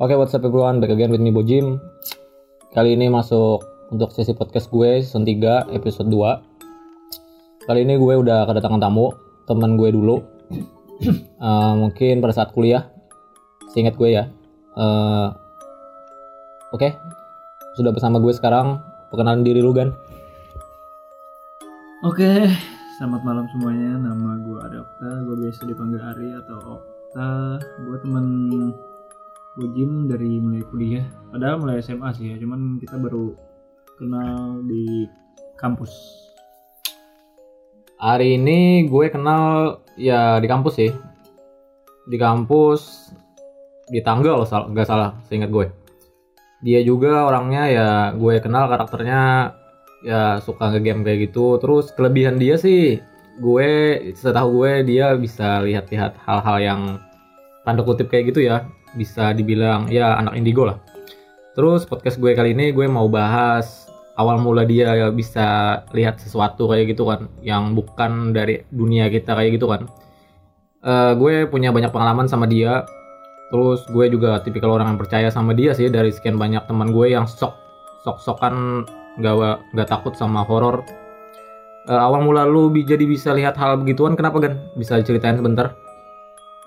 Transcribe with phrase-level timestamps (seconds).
[0.00, 0.80] Oke, what's up everyone?
[0.80, 1.76] Back again with me Bojim.
[2.72, 3.60] Kali ini masuk
[3.92, 7.68] untuk sesi podcast gue season 3 episode 2.
[7.68, 9.12] Kali ini gue udah kedatangan tamu,
[9.44, 10.16] teman gue dulu.
[11.40, 12.88] Eh, mungkin pada saat kuliah.
[13.76, 14.24] Seingat gue ya.
[14.72, 15.28] Eh,
[16.72, 16.96] Oke.
[17.76, 18.80] Sudah bersama gue sekarang.
[19.12, 19.92] Perkenalan diri lu, Gan.
[22.08, 22.48] Oke,
[22.96, 24.00] selamat malam semuanya.
[24.00, 27.60] Nama gue Adapta, gue biasa dipanggil Ari atau Okta.
[27.84, 28.24] Gue temen
[29.60, 31.04] Bojim dari mulai kuliah.
[31.28, 33.36] Padahal mulai SMA sih ya, cuman kita baru
[34.00, 35.04] kenal di
[35.60, 35.92] kampus.
[38.00, 40.88] Hari ini gue kenal ya di kampus sih.
[42.08, 43.12] Di kampus
[43.92, 45.68] di tangga loh sal- nggak salah seingat gue.
[46.64, 49.52] Dia juga orangnya ya gue kenal karakternya
[50.00, 51.60] ya suka nge-game kayak gitu.
[51.60, 53.04] Terus kelebihan dia sih
[53.36, 53.68] gue
[54.16, 56.80] setahu gue dia bisa lihat-lihat hal-hal yang
[57.68, 58.64] tanda kutip kayak gitu ya.
[58.94, 60.78] Bisa dibilang ya anak indigo lah.
[61.54, 66.94] Terus podcast gue kali ini gue mau bahas awal mula dia bisa lihat sesuatu kayak
[66.94, 69.88] gitu kan yang bukan dari dunia kita kayak gitu kan.
[70.80, 72.84] Eh, gue punya banyak pengalaman sama dia.
[73.50, 77.10] Terus gue juga tipikal orang yang percaya sama dia sih dari sekian banyak teman gue
[77.10, 77.50] yang sok
[78.06, 78.86] sok sokan
[79.18, 80.86] nggak nggak takut sama horor.
[81.90, 85.74] Eh, awal mula lu jadi bisa lihat hal begituan kenapa kan bisa ceritain sebentar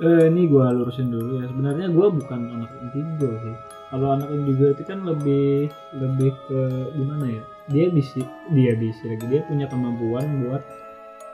[0.01, 1.45] Eh, ini gue lurusin dulu ya.
[1.45, 3.55] Sebenarnya gue bukan anak indigo sih.
[3.93, 6.61] Kalau anak indigo itu kan lebih lebih ke
[6.97, 7.43] gimana ya?
[7.69, 10.63] Dia bisa dia bisa lagi dia punya kemampuan buat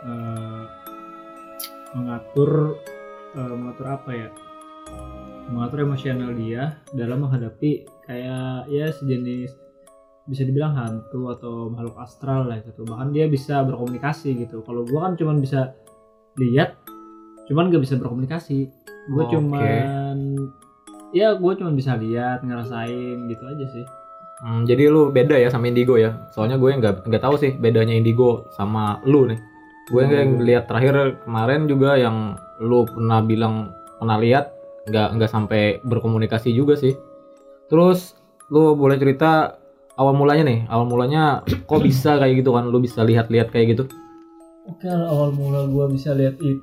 [0.03, 0.63] eh,
[1.95, 2.75] mengatur
[3.39, 4.30] eh, mengatur apa ya?
[5.47, 9.55] Mengatur emosional dia dalam menghadapi kayak ya sejenis
[10.27, 12.83] bisa dibilang hantu atau makhluk astral lah gitu.
[12.83, 14.67] Bahkan dia bisa berkomunikasi gitu.
[14.67, 15.80] Kalau gue kan cuman bisa
[16.35, 16.78] lihat
[17.50, 18.69] cuman gak bisa berkomunikasi.
[19.09, 19.33] Gue Oke.
[19.33, 20.17] cuman
[21.09, 23.86] ya gue cuman bisa lihat ngerasain gitu aja sih.
[24.39, 26.16] Hmm, jadi lu beda ya sama indigo ya?
[26.31, 29.39] Soalnya gue nggak nggak tahu sih bedanya indigo sama lu nih.
[29.89, 30.14] Gue Hmm.
[30.14, 30.95] yang lihat terakhir
[31.26, 34.54] kemarin juga yang lu pernah bilang pernah lihat
[34.87, 36.93] nggak nggak sampai berkomunikasi juga sih.
[37.67, 38.14] Terus
[38.48, 39.58] lu boleh cerita
[39.98, 40.60] awal mulanya nih?
[40.70, 42.70] Awal mulanya kok bisa kayak gitu kan?
[42.70, 43.83] Lu bisa lihat-lihat kayak gitu?
[44.70, 46.61] Oke awal mula gue bisa lihat itu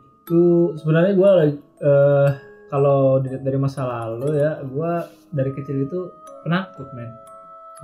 [0.74, 1.30] sebenarnya gue
[1.78, 2.30] eh
[2.66, 4.92] kalau dilihat dari masa lalu ya gue
[5.30, 6.10] dari kecil itu
[6.42, 7.14] penakut men.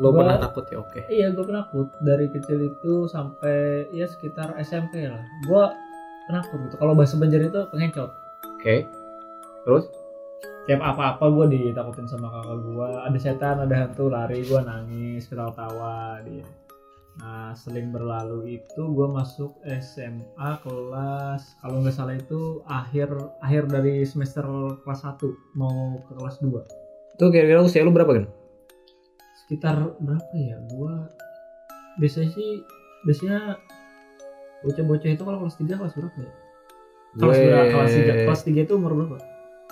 [0.00, 0.80] Lu Gua- pernah takut ya?
[0.80, 1.04] Oke.
[1.06, 1.86] Iya gue penakut.
[2.00, 5.20] Dari kecil itu sampai ya sekitar SMP lah.
[5.44, 5.64] Gue
[6.26, 6.74] penakut gitu.
[6.76, 8.10] Kalau bahasa Banjar itu pengencot
[8.58, 8.76] oke.
[9.62, 9.84] Terus?
[10.62, 16.22] Tiap apa-apa gue ditakutin sama kakak gue ada setan ada hantu lari gue nangis ketawa-tawa
[16.22, 16.46] dia
[17.20, 23.12] nah seling berlalu itu gue masuk SMA kelas kalau nggak salah itu akhir
[23.44, 24.44] akhir dari semester
[24.80, 25.20] kelas 1
[25.60, 26.48] mau ke kelas 2
[27.20, 28.24] itu kira-kira usia lu berapa kan
[29.52, 30.56] sekitar berapa ya?
[30.72, 30.94] Gue
[32.00, 32.64] biasanya sih
[33.04, 33.60] biasanya
[34.64, 36.32] bocah-bocah itu kalau kelas 3 kelas berapa ya?
[37.20, 39.16] Kelas gue berapa kelas 3 kelas 3 itu umur berapa?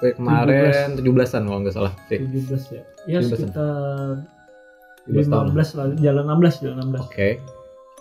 [0.04, 2.82] Gue kemarin 17-an kalau nggak salah sih 17 ya?
[3.08, 3.30] Ya 17-an.
[3.32, 4.08] sekitar
[5.12, 7.02] 17 tahun 15 lah, jalan 16, jalan 16.
[7.02, 7.28] Oke.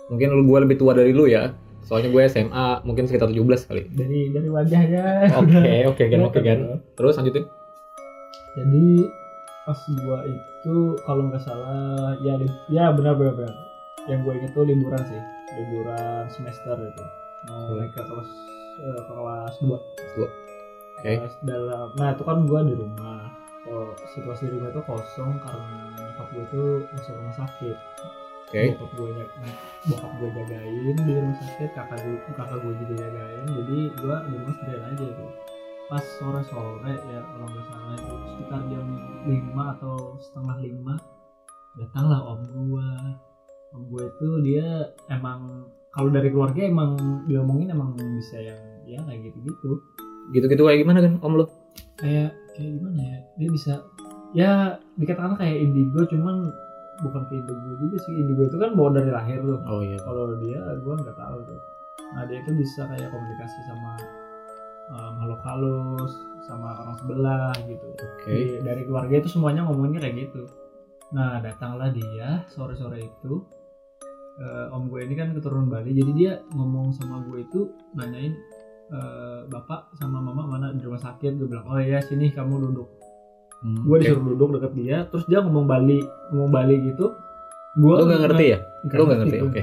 [0.08, 1.50] Mungkin lu gue lebih tua dari lu ya.
[1.80, 3.82] Soalnya gue SMA mungkin sekitar 17 kali.
[3.88, 5.26] Dari dari wajahnya.
[5.40, 6.42] Oke, oke udah oke kan.
[6.60, 6.78] kelihatan.
[6.94, 7.44] Terus lanjutin.
[8.52, 8.86] Jadi
[9.60, 12.34] pas gua itu kalau nggak salah ya
[12.68, 13.54] ya benar benar benar.
[14.06, 15.20] Yang gue inget tuh liburan sih,
[15.54, 17.04] liburan semester itu.
[17.46, 17.78] Mau Hmm.
[17.78, 18.30] naik ke kelas
[18.80, 19.68] eh, ke kelas 2.
[20.16, 20.28] Dua.
[21.00, 21.12] Oke.
[21.42, 23.30] dalam nah itu kan gua di rumah.
[23.66, 27.76] Oh, situasi di rumah itu kosong karena nyokap gue tuh masuk rumah sakit.
[28.50, 28.62] Oke.
[28.74, 29.10] bokap gue
[29.88, 34.34] bokap gue jagain di rumah sakit kakak gue kakak gue juga jagain jadi gue di
[34.42, 35.30] rumah sendirian aja tuh
[35.86, 38.86] pas sore sore ya kalau nggak salah itu sekitar jam
[39.22, 40.94] 5 atau setengah lima
[41.78, 42.88] datanglah om gue
[43.70, 44.66] om gue itu dia
[45.14, 49.70] emang kalau dari keluarga emang diomongin emang bisa yang ya kayak gitu gitu
[50.34, 51.46] Gitu-gitu kayak gimana kan om lu?
[52.02, 53.72] kayak kayak gimana ya dia bisa
[54.36, 56.50] ya dikatakan kayak indigo cuman
[57.00, 58.12] bukan ke indigo juga sih.
[58.14, 59.98] Indigo itu kan bawa dari lahir tuh Oh iya.
[60.04, 61.60] kalau dia gue nggak tahu tuh.
[62.14, 63.92] Nah dia itu bisa kayak komunikasi sama
[64.92, 66.12] uh, makhluk halus
[66.44, 67.88] sama orang sebelah gitu.
[67.96, 68.30] Oke.
[68.30, 70.44] Di- dari keluarga itu semuanya ngomongnya kayak gitu.
[71.16, 73.34] Nah datanglah dia sore sore itu.
[74.40, 78.32] Eh, om gue ini kan keturunan Bali jadi dia ngomong sama gue itu nanyain
[78.88, 81.36] eh, bapak sama mama mana di rumah sakit.
[81.36, 82.88] Gue bilang oh ya sini kamu duduk
[83.60, 86.00] Hmm, gue disuruh duduk deket dia terus dia ngomong Bali
[86.32, 87.12] ngomong Bali gitu.
[87.76, 88.58] Gue Lu nggak ngerti ya?
[88.96, 89.60] Lu nggak ngerti, oke.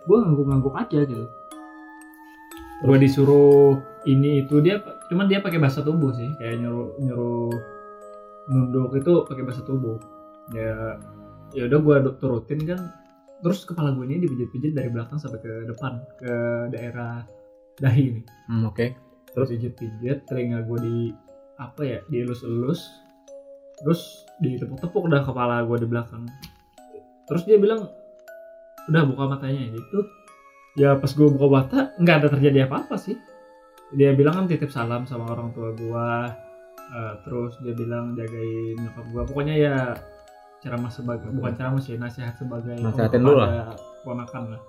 [0.00, 1.26] gue ngangguk-ngangguk aja gitu.
[2.80, 3.76] Gue disuruh
[4.08, 4.80] ini itu dia
[5.12, 7.52] cuman dia pakai bahasa tubuh sih kayak nyuruh nyuruh
[8.48, 9.98] nunduk itu pakai bahasa tubuh.
[10.54, 10.96] Ya
[11.52, 12.80] ya udah gue turutin kan.
[13.40, 16.32] Terus kepala gue ini dipijit-pijit dari belakang sampai ke depan ke
[16.70, 17.24] daerah
[17.80, 18.92] dahi nih Hmm, oke.
[19.32, 20.96] terus pijit-pijit telinga gue di
[21.60, 22.88] apa ya dielus-elus
[23.80, 26.24] terus ditepuk-tepuk dah kepala gue di belakang.
[27.28, 27.88] Terus dia bilang
[28.88, 29.68] udah buka matanya.
[29.68, 29.98] Gitu.
[30.80, 33.16] Ya pas gue buka mata nggak ada terjadi apa-apa sih.
[33.92, 36.08] Dia bilang kan titip salam sama orang tua gue
[36.90, 39.74] Eh, terus dia bilang jagain nyokap gue pokoknya ya
[40.58, 44.62] ceramah sebagai bukan ceramah sih nasihat sebagai Nasihatin lu kepada ponakan lah.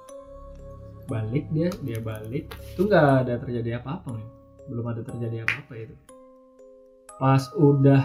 [1.10, 2.54] Balik dia dia balik.
[2.78, 4.30] Itu nggak ada terjadi apa-apa nih
[4.70, 5.96] belum ada terjadi apa-apa itu
[7.22, 8.02] pas udah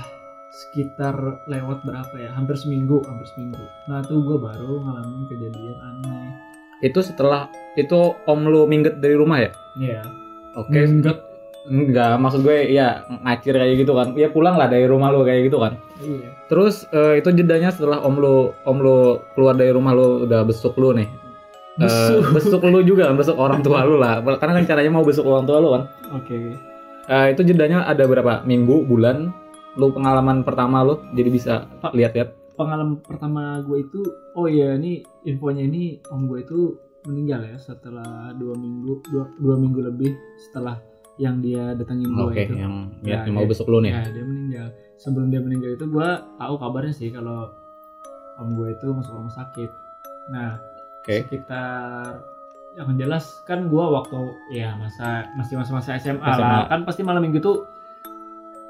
[0.53, 1.17] sekitar
[1.49, 6.29] lewat berapa ya hampir seminggu hampir seminggu nah tuh gue baru ngalamin kejadian aneh
[6.85, 7.49] Itu setelah
[7.81, 7.97] itu
[8.29, 9.49] om lu minggat dari rumah ya?
[9.81, 10.05] Iya.
[10.61, 10.85] Oke.
[10.85, 11.25] Minggat.
[11.73, 14.13] Enggak, maksud gue ya ngacir kayak gitu kan.
[14.13, 15.81] Ya pulang lah dari rumah lu kayak gitu kan.
[16.05, 16.37] Iya.
[16.53, 20.77] Terus eh, itu jedanya setelah om lu om lu keluar dari rumah lu udah besuk
[20.77, 21.09] lu nih.
[21.81, 22.21] Eh, Besuk.
[22.37, 24.21] besuk lu juga kan, besuk orang tua lu lah.
[24.37, 25.83] Karena kan caranya mau besuk orang tua lu kan.
[26.13, 26.61] Oke.
[27.07, 28.43] Eh, itu jedanya ada berapa?
[28.43, 29.31] Minggu, bulan?
[29.77, 31.55] Lu pengalaman pertama lu jadi bisa
[31.85, 32.33] lihat-lihat.
[32.57, 34.01] Pengalaman pertama gue itu,
[34.33, 36.73] oh iya ini infonya ini om gue itu
[37.05, 40.11] meninggal ya setelah dua minggu dua, dua minggu lebih
[40.41, 40.81] setelah
[41.21, 42.57] yang dia datangin gue Oke, itu.
[42.57, 43.49] yang Ya, yang mau ya.
[43.53, 43.93] besuk lu nih.
[43.93, 44.67] Ya dia meninggal.
[44.97, 46.09] Sebelum dia meninggal itu gue
[46.41, 47.53] tahu kabarnya sih kalau
[48.41, 49.71] om gue itu masuk rumah sakit.
[50.33, 50.57] Nah
[51.05, 51.23] Oke.
[51.29, 52.25] sekitar
[52.77, 56.37] yang jelas kan gue waktu ya masa masih masa-masa SMA, SMA.
[56.37, 57.65] lah kan pasti malam minggu tuh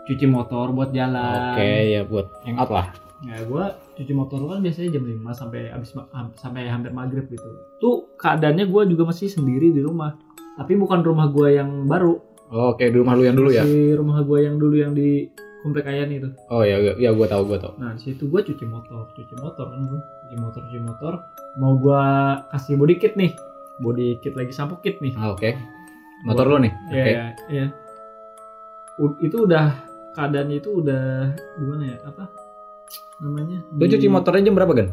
[0.06, 1.58] cuci motor buat jalan.
[1.58, 2.86] Oke, ya buat hangout lah.
[3.26, 3.64] Ya gue
[3.98, 5.90] cuci motor kan biasanya jam 5 sampai habis
[6.38, 7.48] sampai hampir maghrib gitu.
[7.82, 10.14] Tuh keadaannya gue juga masih sendiri di rumah.
[10.54, 12.16] Tapi bukan rumah gue yang baru.
[12.46, 13.66] Oke, di rumah lu yang dulu ya.
[13.66, 15.26] Masih rumah gue yang dulu yang di
[15.66, 16.30] komplek Ayan itu.
[16.46, 17.74] Oh ya, ya gua tahu, gua tahu.
[17.82, 21.12] Nah di situ gue cuci motor, cuci motor kan gue, cuci motor, cuci motor.
[21.58, 22.02] Mau gue
[22.54, 23.34] kasih body kit nih,
[23.80, 25.12] body kit lagi sampo kit nih.
[25.16, 25.56] Ah, Oke.
[26.24, 26.72] Motor lu nih.
[26.88, 27.10] Iya, Oke.
[27.12, 27.66] iya, iya.
[29.20, 29.64] Itu udah
[30.16, 31.96] keadaannya itu udah gimana ya?
[32.08, 32.24] Apa
[33.20, 33.58] namanya?
[33.76, 34.88] Lu cuci motornya jam berapa, Gan?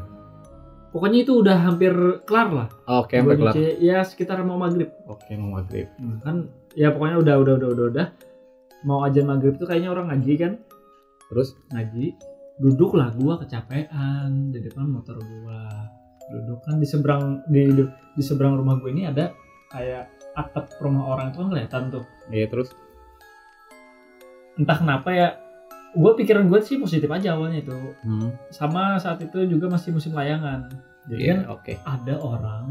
[0.93, 1.89] Pokoknya itu udah hampir
[2.29, 2.67] kelar lah.
[2.85, 3.53] Oke, Gua sampai kelar.
[3.81, 4.93] Ya sekitar mau maghrib.
[5.09, 5.89] Oke, mau maghrib.
[5.97, 6.35] Hmm, kan
[6.77, 8.07] ya pokoknya udah udah udah udah udah.
[8.85, 10.53] Mau ajan maghrib tuh kayaknya orang ngaji kan?
[11.33, 12.13] Terus Ngaji.
[12.61, 15.65] Duduklah gua kecapean di depan motor gua.
[16.31, 17.71] Duduk kan di seberang di
[18.15, 19.33] di, seberang rumah gue ini ada
[19.73, 22.03] kayak atap rumah orang itu kan kelihatan tuh.
[22.31, 22.69] Iya, terus
[24.53, 25.27] Entah kenapa ya
[25.93, 28.49] gue pikiran gue sih positif aja awalnya itu hmm.
[28.49, 30.69] sama saat itu juga masih musim layangan
[31.05, 31.73] jadi Iya, kan oke.
[31.85, 32.65] ada orang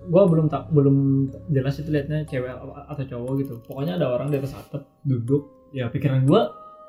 [0.00, 2.54] gue belum tak belum jelas itu liatnya cewek
[2.88, 6.40] atau cowok gitu pokoknya ada orang di atas atap duduk ya pikiran gue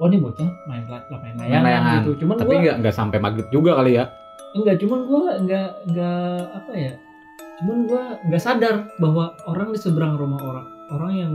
[0.01, 1.95] oh ini bocah main main Main layangan, layangan.
[2.01, 4.05] gitu cuman Tapi nggak nggak sampai maghrib juga kali ya.
[4.51, 6.93] Enggak cuman gue enggak enggak apa ya
[7.61, 11.33] cuman gue nggak sadar bahwa orang di seberang rumah orang orang yang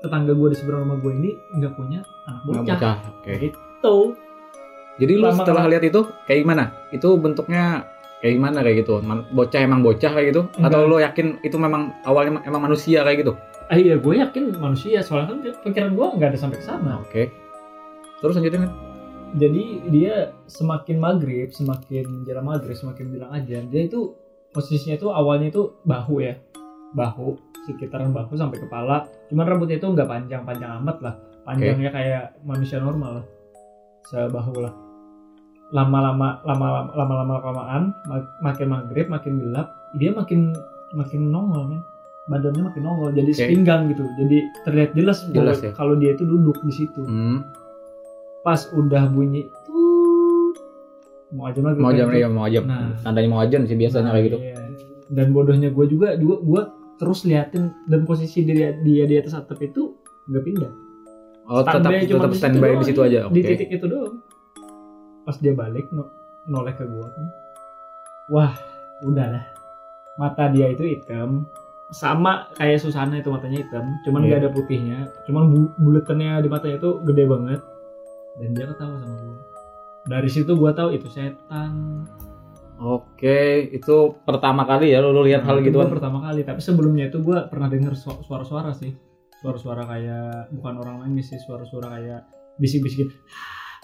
[0.00, 2.96] tetangga gue di seberang rumah gue ini nggak punya anak bocah bocah.
[3.16, 3.32] Oke.
[3.38, 3.96] gitu
[4.96, 6.64] Jadi lu Lama- setelah lihat itu kayak gimana?
[6.88, 7.84] Itu bentuknya
[8.24, 9.04] kayak gimana kayak gitu?
[9.28, 10.42] Bocah emang bocah kayak gitu?
[10.56, 10.88] Atau Enggak.
[10.88, 13.32] lu yakin itu memang awalnya emang manusia kayak gitu?
[13.68, 16.96] Ah iya gue yakin manusia soalnya kan pikiran gue nggak ada sampai ke sana.
[17.04, 17.28] Oke.
[18.24, 18.72] Terus lanjutin kan?
[19.36, 24.16] Jadi dia semakin maghrib, semakin jalan maghrib, semakin bilang aja dia itu
[24.56, 26.40] posisinya itu awalnya itu bahu ya,
[26.96, 27.36] bahu
[27.68, 29.04] sekitaran bahu sampai kepala.
[29.28, 31.14] Cuman rambutnya itu nggak panjang-panjang amat lah,
[31.44, 33.26] panjangnya kayak manusia normal lah,
[34.08, 34.72] sebahu lah.
[35.74, 39.68] Lama-lama, lama-lama, lama-lama kelamaan, mak- makin maghrib, makin gelap,
[40.00, 40.54] dia makin
[40.96, 41.82] makin nongol men.
[42.26, 43.38] Badannya makin nongol, jadi Oke.
[43.38, 44.02] sepinggang gitu.
[44.18, 45.70] Jadi terlihat jelas, Jelas ya.
[45.76, 47.02] kalau dia itu duduk di situ.
[47.06, 47.65] Hmm.
[48.46, 50.54] Pas udah bunyi tuh
[51.34, 52.16] mau aja maghrib Mau kan jam tuh.
[52.16, 52.62] ya mau jam.
[52.64, 52.94] Nah.
[53.02, 54.38] Tandanya mau ajan sih biasanya Nah, kayak gitu.
[54.38, 54.54] iya.
[55.06, 56.62] Dan bodohnya gue juga, juga gue
[56.96, 59.98] terus liatin dan posisi dia dia di atas atap itu
[60.30, 60.72] nggak pindah.
[61.46, 63.06] Oh, tetap tetap standby di situ iya.
[63.06, 63.18] aja.
[63.26, 63.34] Oke.
[63.34, 64.22] Di titik itu doang.
[65.22, 66.06] Pas dia balik no,
[66.46, 67.26] noleh ke gue kan.
[68.30, 68.54] Wah,
[69.02, 69.44] udah lah.
[70.16, 71.46] Mata dia itu hitam.
[71.90, 74.26] Sama kayak Susana itu matanya hitam, cuman Iya.
[74.26, 74.98] nggak ada putihnya.
[75.22, 77.60] Cuman bu buletannya di matanya itu gede banget.
[78.36, 79.38] Dan dia ketawa sama gue.
[80.06, 82.04] Dari situ gue tahu itu setan.
[82.76, 86.44] Oke, itu pertama kali ya lu, lu lihat Nah, hal itu gitu gua pertama kali
[86.44, 88.92] tapi sebelumnya itu gue pernah dengar su- suara-suara sih
[89.40, 92.20] suara-suara kayak bukan orang lain sih suara-suara kayak
[92.60, 93.08] bisik-bisik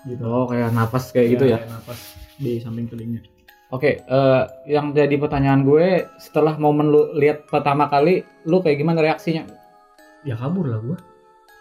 [0.04, 1.56] gitu Oh, kayak napas kayak gitu ya.
[1.56, 1.98] kayak napas
[2.36, 3.24] di samping telinga
[3.72, 9.00] Oke, eh, yang jadi pertanyaan gue setelah momen lu lihat pertama kali, lu kayak gimana
[9.00, 9.48] reaksinya?
[10.22, 10.96] ya kabur lah gue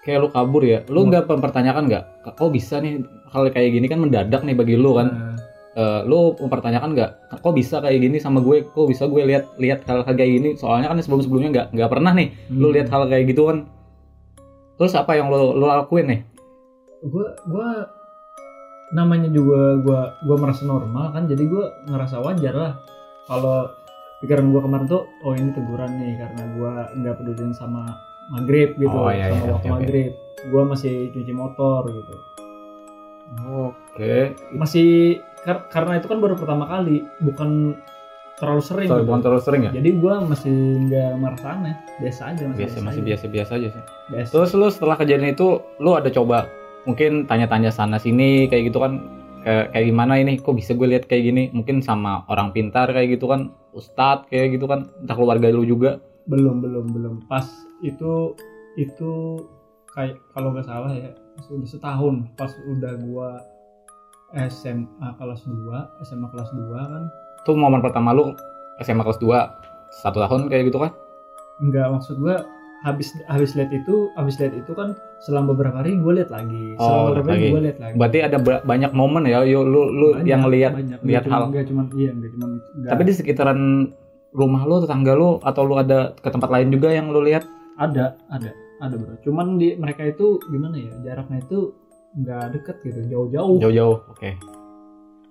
[0.05, 0.81] kayak lu kabur ya.
[0.89, 1.09] Lu Hmm.
[1.13, 2.03] nggak mempertanyakan nggak?
[2.37, 5.07] Kok bisa nih hal kayak gini kan mendadak nih bagi lu kan?
[5.09, 5.31] Nah,
[5.71, 7.11] Eh, lu mempertanyakan nggak?
[7.39, 8.67] Kok bisa kayak gini sama gue?
[8.75, 10.49] Kok bisa gue lihat lihat hal hal kayak gini?
[10.59, 12.75] Soalnya kan sebelum sebelumnya nggak nggak pernah nih lu hmm.
[12.75, 13.57] lihat hal kayak gitu kan.
[14.75, 16.19] Terus apa yang lu lu lakuin nih?
[17.07, 17.69] Gue gue
[18.91, 22.73] namanya juga gue gue merasa normal kan jadi gue ngerasa wajar lah.
[23.31, 23.71] Kalau
[24.19, 27.95] pikiran gue kemarin tuh oh ini teguran nih karena gue nggak pedulin sama
[28.31, 29.75] maghrib gitu Oh, iya, sama iya, waktu oke.
[29.75, 30.11] maghrib.
[30.41, 32.15] Gue masih cuci motor gitu.
[33.47, 34.35] Oke.
[34.51, 34.89] Masih
[35.41, 37.75] kar- karena itu kan baru pertama kali bukan
[38.35, 39.07] terlalu sering Sorry, gitu.
[39.07, 39.71] bukan terlalu sering ya?
[39.71, 43.83] Jadi gue masih nggak merasa aneh biasa aja masih biasa masih biasa biasa aja sih.
[44.09, 44.29] Biasa.
[44.33, 45.47] Terus lu setelah kejadian itu
[45.77, 46.49] lu ada coba
[46.83, 48.93] mungkin tanya-tanya sana sini kayak gitu kan?
[49.41, 50.33] Kayak kayak gimana ini?
[50.37, 51.43] Kok bisa gue lihat kayak gini?
[51.51, 53.53] Mungkin sama orang pintar kayak gitu kan?
[53.71, 54.89] Ustadz kayak gitu kan?
[54.97, 57.15] Entah keluarga lu juga belum belum belum.
[57.27, 57.45] Pas
[57.81, 58.33] itu
[58.73, 59.11] itu
[59.91, 61.11] kayak kalau nggak salah ya
[61.43, 63.29] sudah setahun pas udah gua
[64.31, 64.87] SMA
[65.19, 65.51] kelas 2
[66.01, 67.03] SMA kelas 2 kan.
[67.43, 68.31] Tuh momen pertama lu
[68.79, 69.27] SMA kelas 2
[69.99, 70.95] satu tahun kayak gitu kan?
[71.59, 72.47] Nggak maksud gua
[72.81, 76.73] habis habis lihat itu habis lihat itu kan selang beberapa hari gue lihat lagi.
[76.75, 77.93] Oh, selang beberapa hari gue lihat lagi.
[77.93, 80.71] Berarti ada ba- banyak momen ya yuk lu lu Banyak, yang lihat
[81.05, 81.53] lihat hal.
[81.53, 83.59] nggak cuma iya nggak cuma nggak- tapi di sekitaran
[84.31, 87.43] rumah lu tetangga lu atau lu ada ke tempat lain juga yang lu lihat?
[87.75, 89.15] Ada ada ada bro.
[89.21, 91.75] Cuman di mereka itu gimana ya jaraknya itu
[92.15, 93.57] nggak deket gitu jauh-jauh.
[93.59, 94.29] Jauh-jauh oke.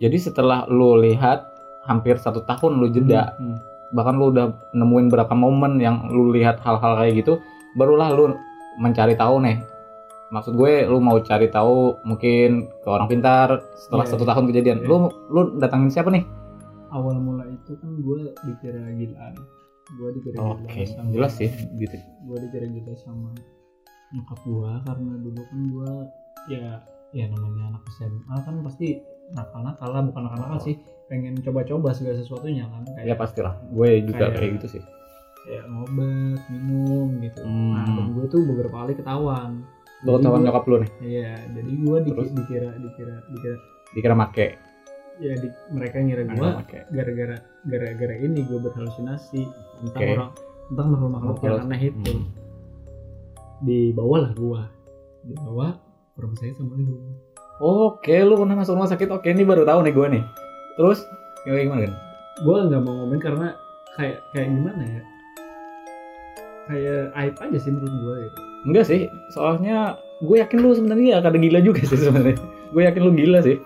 [0.01, 1.45] Jadi setelah lu lihat
[1.85, 3.59] hampir satu tahun lu jeda Hmm, hmm.
[3.97, 7.41] bahkan lu udah nemuin berapa momen yang lu lihat hal-hal kayak gitu
[7.75, 8.37] barulah lu
[8.81, 9.61] mencari tahu nih.
[10.31, 14.31] Maksud gue lu mau cari tahu mungkin ke orang pintar setelah Iya, satu iya.
[14.31, 14.79] tahun kejadian.
[14.79, 14.87] Iya.
[14.87, 16.23] lu lu datangin siapa nih
[16.91, 19.35] awal mula itu kan gue dikira gilaan
[19.91, 21.97] gue dikira oke gilaan sama jelas sih gitu.
[21.97, 23.31] gue dikira gila sama
[24.11, 25.91] nyokap gue karena dulu kan gue
[26.49, 26.65] ya
[27.11, 28.99] ya namanya anak SMA kan pasti
[29.31, 30.63] nakal-nakal lah bukan nakal-nakal Oh.
[30.63, 30.75] sih
[31.07, 33.55] pengen coba-coba segala sesuatunya kan ya kayak pastilah.
[33.69, 34.83] Gue juga Kayak- kayak gitu sih.
[35.41, 37.43] kayak ngobat minum gitu.
[37.43, 37.75] Hmm.
[37.75, 39.67] nah gue tuh beberapa kali ketahuan.
[40.01, 40.91] Jadi ketahuan nyokap lu nih?
[41.01, 42.31] Iya jadi gue Terus?
[42.33, 43.57] dikira dikira dikira.
[43.91, 44.47] Dikira make
[45.21, 46.49] ya di, mereka ngira gue
[46.91, 49.41] gara-gara gara-gara ini gue berhalusinasi
[49.79, 50.13] tentang Oke.
[50.15, 50.31] orang
[50.67, 51.67] tentang makhluk-makhluk yang Makhluk.
[51.67, 52.27] aneh itu Hmm.
[53.61, 54.63] dibawalah gue
[55.23, 55.67] dibawa
[56.11, 56.95] ke rumah sakit sama ibu
[57.61, 60.23] oke lu pernah masuk rumah sakit oke ini baru tahu nih gue nih
[60.75, 61.05] terus
[61.45, 61.93] gimana gimana kan
[62.41, 63.47] gue nggak mau ngomongin karena
[63.95, 65.03] kayak kayak gimana ya
[66.67, 68.39] kayak aib aja sih menurut gue gitu.
[68.61, 69.01] Enggak sih,
[69.33, 72.37] soalnya gue yakin lu sebenarnya kada gila juga sih sebenarnya.
[72.71, 73.57] gue yakin lu gila sih.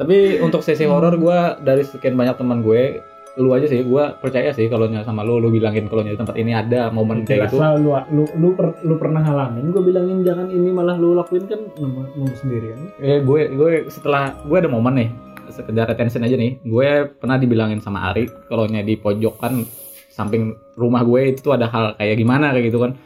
[0.00, 3.04] Tapi untuk sesi horor gue dari sekian banyak teman gue,
[3.36, 6.56] lu aja sih, gue percaya sih kalau sama lu, lu bilangin kalau di tempat ini
[6.56, 7.60] ada momen kayak gitu.
[7.60, 11.60] Lu lu lu, per- lu pernah ngalamin gue bilangin jangan ini malah lu lakuin kan
[11.76, 15.08] nemu nemu sendiri kan Eh gue gue setelah gue ada momen nih,
[15.52, 16.88] sekedar attention aja nih, gue
[17.20, 19.68] pernah dibilangin sama Ari kalau di pojokan
[20.08, 22.96] samping rumah gue itu tuh ada hal kayak gimana kayak gitu kan.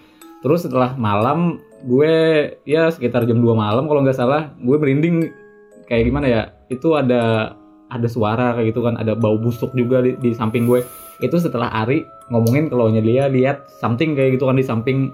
[0.46, 2.14] Terus setelah malam gue
[2.64, 5.43] ya sekitar jam 2 malam kalau nggak salah gue merinding
[5.86, 7.54] kayak gimana ya itu ada
[7.92, 10.82] ada suara kayak gitu kan ada bau busuk juga di, di samping gue.
[11.22, 15.12] Itu setelah Ari ngomongin kalau dia lihat something kayak gitu kan di samping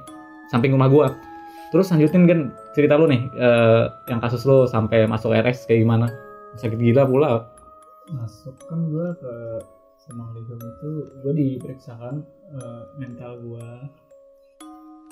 [0.51, 1.07] samping rumah gue
[1.71, 6.07] terus lanjutin kan cerita lu nih eh, yang kasus lu sampai masuk RS kayak gimana?
[6.59, 7.47] Sakit gila pula.
[8.11, 9.35] Masuk kan gue ke
[10.03, 10.91] Semang Ligam itu
[11.23, 12.27] gue diperiksakan
[12.59, 13.69] eh, mental gue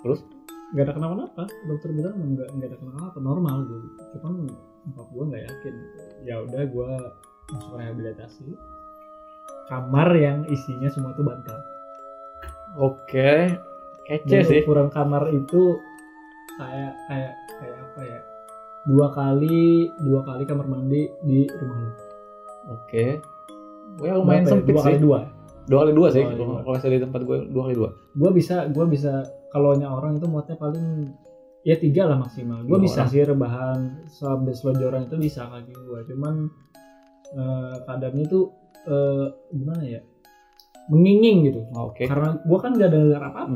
[0.02, 0.22] Terus?
[0.68, 1.44] nggak ada kenapa-napa.
[1.64, 3.80] Dokter bilang nggak nggak ada kenapa-napa normal gue
[4.18, 4.34] cuman
[4.86, 5.74] nyokap gue nggak yakin.
[6.26, 6.90] Ya udah gue
[7.54, 8.46] masuk rehabilitasi.
[9.68, 11.58] Kamar yang isinya semua tuh bantal.
[12.80, 13.52] Oke.
[14.08, 14.60] Kece dan sih.
[14.64, 15.76] ukuran kamar itu
[16.56, 18.20] kayak kayak kayak apa ya?
[18.88, 21.92] Dua kali dua kali kamar mandi di rumah lu.
[22.72, 23.20] Oke.
[24.00, 24.52] Gue lumayan Berapa ya?
[24.56, 24.86] sempit dua sih.
[24.88, 25.20] kali dua.
[25.68, 27.90] Dua kali dua sih kalau saya di tempat gue dua kali dua.
[28.16, 29.12] Gue bisa gue bisa
[29.52, 31.12] kalau orang itu muatnya paling
[31.68, 32.64] ya tiga lah maksimal.
[32.64, 33.12] Gue bisa orang.
[33.12, 36.34] sih rebahan sampai selonjoran itu bisa kaki gue cuman
[37.36, 38.40] eh, keadaannya itu
[38.88, 40.00] eh, gimana ya?
[40.88, 41.60] Menginging gitu.
[41.76, 42.08] Oke.
[42.08, 43.52] Karena gue kan gak ada dengar apa apa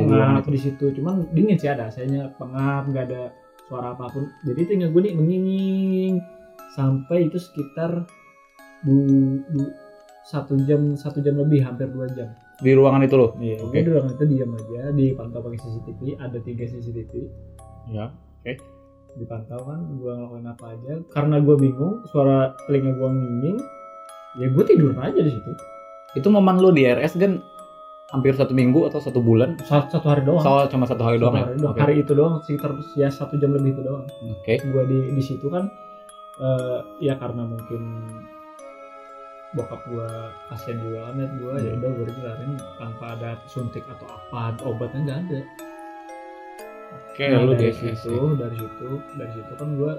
[0.00, 0.84] sih di ruangan pengap itu di situ.
[0.96, 3.22] Cuman dingin sih ada saya pengap nggak ada
[3.68, 4.24] suara apa pun.
[4.48, 6.14] Jadi tinggal gue nih menginging
[6.72, 8.08] sampai itu sekitar
[8.80, 8.96] du,
[9.52, 9.76] du-
[10.24, 12.30] satu jam satu jam lebih hampir dua jam
[12.60, 13.72] di ruangan itu loh Iya, Oke.
[13.72, 17.12] gue di ruangan itu diam aja, dipantau pakai CCTV, ada tiga CCTV,
[17.88, 18.06] ya
[19.12, 20.92] dipantau kan, gue ngelakuin apa aja.
[21.08, 23.58] Karena gue bingung, suara telinga gue nginging,
[24.36, 25.52] ya gue tidur aja di situ.
[26.12, 27.40] itu momen lu di RS kan
[28.12, 31.24] hampir satu minggu atau satu bulan satu, satu hari doang soal cuma satu hari Satu
[31.24, 31.72] doang ya hari doang.
[31.72, 31.80] Oke.
[31.80, 35.48] hari itu doang sekitar ya satu jam lebih itu doang oke gua di di situ
[35.48, 35.72] kan
[36.36, 37.80] eh, ya karena mungkin
[39.52, 40.08] bokap gua
[40.66, 41.78] juga kan liat gua ya Hmm.
[41.78, 45.40] udah gua dikelarin tanpa ada suntik atau apa obatnya nggak ada
[46.92, 49.92] oke Nah, lu dari di situ dari situ dari situ kan gua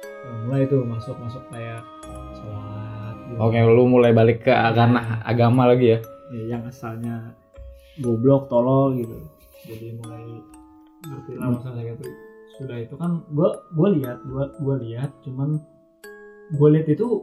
[0.00, 1.84] eh, mulai tuh masuk masuk kayak
[2.34, 3.38] sholat gitu.
[3.38, 7.36] oke lu mulai balik ke agama agama lagi ya Ya, yang asalnya
[7.96, 9.14] goblok tolol gitu
[9.62, 10.24] jadi mulai
[11.04, 11.54] ngerti lah Hmm.
[11.54, 12.06] masalah gitu
[12.56, 15.60] sudah itu kan gua gua lihat gua gua lihat cuman
[16.52, 17.22] gua lihat itu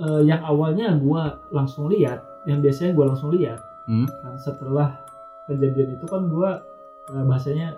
[0.00, 4.06] eh, yang awalnya gua langsung lihat yang biasanya gua langsung lihat Hmm.
[4.06, 5.02] Nah, setelah
[5.44, 6.62] kejadian itu kan gua
[7.08, 7.74] eh, bahasanya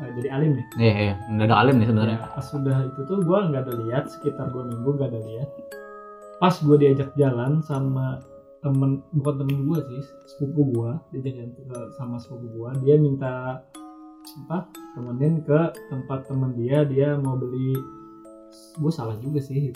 [0.00, 3.18] eh, jadi alim nih iya iya mendadak alim nih sebenarnya Ya, pas sudah itu tuh
[3.18, 5.48] gue nggak ada lihat sekitar dua minggu nggak ada lihat.
[6.34, 8.18] Pas gue diajak jalan sama
[8.58, 13.60] temen bukan temen gue sih sepupu gue diajak jalan ke- sama sepupu gue dia minta
[14.42, 14.58] apa
[14.92, 17.76] temenin ke tempat temen dia dia mau beli
[18.74, 19.70] gue salah juga sih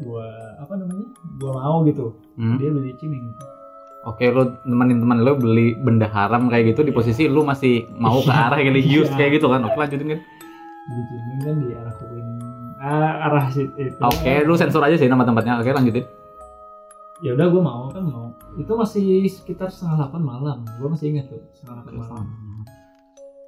[0.00, 0.26] gue
[0.56, 2.56] apa namanya gue mau gitu Hmm.
[2.56, 3.28] dia beli ciming
[4.02, 8.16] Oke, lu nemenin teman lu beli benda haram kayak gitu di posisi lu masih mau
[8.18, 9.16] ke arah religius Iya.
[9.18, 9.60] kayak gitu kan?
[9.62, 10.20] Oke, lanjutin kan.
[10.82, 12.28] beli ciming kan di arah kuping
[12.78, 15.60] ah, arah situ itu Oke, lu sensor aja sih nama tempatnya.
[15.60, 16.08] Oke, lanjutin.
[17.20, 18.26] ya udah gue mau kan mau
[18.56, 22.24] itu masih sekitar setengah delapan malam gue masih ingat tuh setengah delapan malam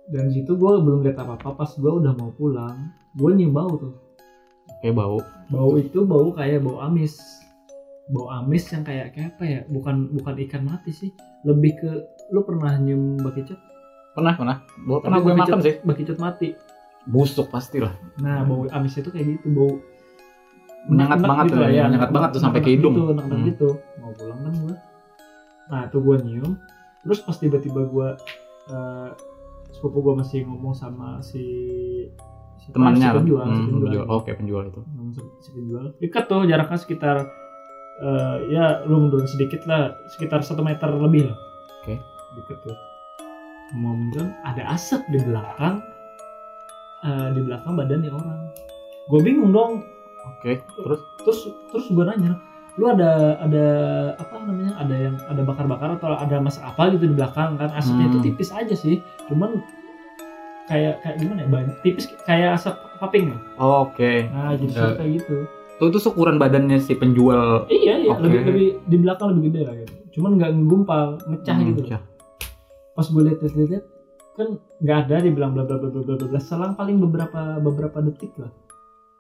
[0.06, 2.76] dan di situ gue belum lihat apa apa pas gue udah mau pulang
[3.14, 3.96] gue nyium bau tuh
[4.82, 5.22] Oke, bau.
[5.46, 7.14] bau itu bau kayak bau amis
[8.08, 11.10] bau amis yang kayak kayak apa ya bukan bukan ikan mati sih
[11.42, 11.90] lebih ke
[12.28, 13.54] lu pernah nyium bakicot
[14.12, 14.56] Pernah, pernah.
[14.82, 15.74] Gua pernah gue makan sih.
[15.80, 16.52] bakicot mati
[17.04, 17.94] Busuk pastilah.
[18.18, 19.72] nah bau amis itu kayak gitu bau
[20.84, 22.92] Menyengat banget gitu ya menyengat banget tuh sampai ke hidung.
[22.92, 23.44] gitu, Hmm.
[23.44, 24.76] gitu mau pulang kan gue
[25.64, 26.58] nah tuh gue nyium
[27.00, 28.08] terus pas tiba-tiba gue
[28.68, 29.10] eh
[29.70, 31.40] sepupu gue masih ngomong sama si?
[32.68, 33.16] Temannya si kan?
[33.18, 33.82] penjual, si Hmm, penjual.
[33.82, 34.06] penjual.
[34.12, 34.80] Oke, penjual itu.
[34.80, 37.16] Sama si penjual dekat tuh jaraknya sekitar
[37.94, 41.38] eh ya lu mundur sedikit lah sekitar satu meter lebih lah
[41.78, 41.94] Oke.
[42.34, 42.74] deket tuh
[43.74, 43.94] mau
[44.42, 45.78] ada asap di belakang
[47.02, 48.40] eh, di belakang badannya orang
[49.04, 49.72] gue bingung dong
[50.24, 52.38] Oke, terus terus terus gue nanya
[52.72, 53.66] lu ada ada
[54.16, 58.06] apa namanya ada yang ada bakar-bakar atau ada masak apa gitu di belakang kan asapnya
[58.06, 58.12] Hmm.
[58.12, 59.60] itu tipis aja sih cuman
[60.72, 64.12] kayak kayak gimana ya banyak tipis kayak asap paping ya oke.
[64.32, 64.88] nah jadi Ya.
[64.96, 65.36] kayak gitu
[65.74, 68.22] Tuh itu ukuran badannya si penjual iya iya Oke.
[68.24, 72.00] lebih lebih di belakang lebih gede lah gitu cuman nggak ngegumpal mecah Hmm, gitu pecah.
[72.92, 73.84] pas gue lihat lihat lihat
[74.32, 78.32] kan nggak ada dibilang bla bla bla bla bla bla selang paling beberapa beberapa detik
[78.36, 78.48] lah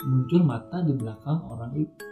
[0.02, 2.04] muncul mata di belakang orang itu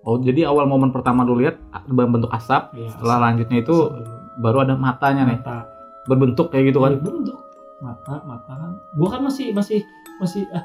[0.00, 4.58] Oh, jadi awal momen pertama lu lihat berbentuk asap, Ya, setelah lanjutnya itu asap baru
[4.62, 5.38] ada matanya nih.
[5.38, 5.68] mata
[6.06, 6.92] Berbentuk kayak gitu kan.
[6.94, 7.36] Iya, bentuk
[7.80, 8.72] mata mata kan.
[8.92, 9.82] Gua kan masih masih
[10.18, 10.64] masih ah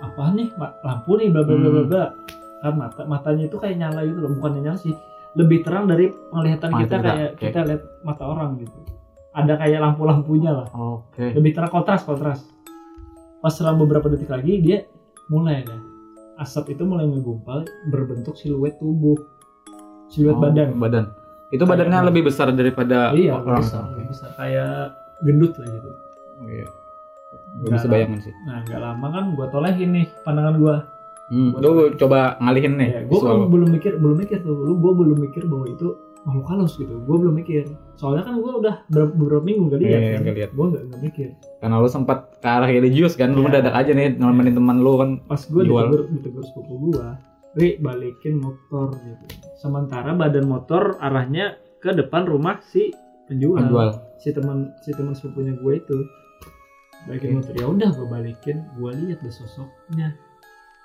[0.00, 0.48] apa nih?
[0.80, 1.88] Lampu nih bla bla bla bla Hmm.
[1.88, 2.04] bla.
[2.60, 4.94] Kan mata matanya itu kayak nyala gitu loh bukannya nyala sih.
[5.34, 7.42] Lebih terang dari penglihatan Mata kita kayak oke.
[7.42, 8.78] kita lihat mata orang gitu.
[9.32, 10.68] Ada kayak lampu-lampunya lah.
[10.70, 11.30] Oke.
[11.30, 12.40] lebih terang kontras kontras.
[13.38, 14.86] Pas selang beberapa detik lagi dia
[15.26, 15.80] mulai deh.
[16.36, 19.18] Asap itu mulai ngegumpal berbentuk siluet tubuh.
[20.06, 20.74] Siluet Oh, badan.
[20.74, 21.04] Badan.
[21.50, 23.60] Itu Kayak badannya lebih besar daripada iya orang.
[23.60, 24.30] besar lebih besar.
[24.34, 25.90] Kayak gendut lah gitu
[26.36, 26.66] Oh, iya.
[27.60, 28.34] Gue bisa bayangin sih.
[28.44, 30.76] Nah, nggak lama kan gua tolehin nih pandangan gua.
[31.24, 33.48] Hmm, lu coba ngalihin nih Ya, gua visual.
[33.48, 34.54] belum, mikir, belum mikir tuh.
[34.54, 35.88] Lu gua belum mikir bahwa itu
[36.22, 36.94] makhluk halus gitu.
[37.02, 37.64] Gua belum mikir.
[37.94, 40.20] Soalnya kan gua udah beberapa, beberapa minggu gak lihat Iya, kan.
[40.20, 40.50] nggak lihat.
[40.52, 41.28] Gua nggak nggak mikir.
[41.58, 43.44] Karena lu sempat ke arah religius kan, lu Iya.
[43.48, 45.10] mendadak aja nih nemenin teman lu kan.
[45.24, 45.84] Pas gua Jual.
[45.86, 47.08] ditegur, ditegur sepupu gua,
[47.54, 49.24] Ri balikin motor gitu.
[49.56, 52.90] Sementara badan motor arahnya ke depan rumah si
[53.24, 53.62] penjual.
[53.62, 53.88] Penjual.
[54.18, 55.98] Si teman si teman sepupunya gua itu.
[57.04, 57.52] Balikin motor.
[57.52, 60.16] Ya udah gua balikin, gua lihat deh sosoknya.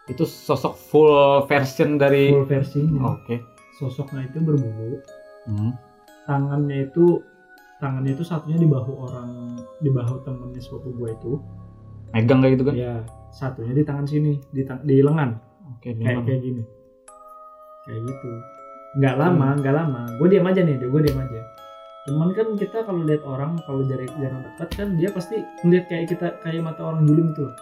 [0.05, 1.13] Itu sosok full
[1.45, 3.13] version dari Full versinya.
[3.13, 3.39] Oke.
[3.73, 4.99] Sosoknya itu berbulu
[5.41, 5.71] Hmm.
[6.25, 7.23] tangannya itu
[7.77, 9.29] tangannya itu satunya di bahu orang
[9.77, 11.31] di bahu temennya sepupu gue itu
[12.11, 12.73] Megang kayak gitu kan?
[12.75, 12.93] ya
[13.29, 15.39] satunya di tangan sini di tang- di lengan
[15.71, 16.25] Oke, kayak memang.
[16.27, 16.63] kayak gini
[17.81, 18.29] kayak gitu
[18.95, 21.38] nggak lama nggak lama gue diam aja nih gue diam aja
[22.09, 26.05] cuman kan kita kalau lihat orang kalau jarak jarang dekat kan dia pasti ngeliat kayak
[26.07, 27.55] kita kayak mata orang juling gitu loh.